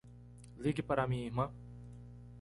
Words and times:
Ligue 0.63 0.81
para 0.81 1.03
a 1.03 1.07
minha 1.07 1.27
irmã. 1.27 1.51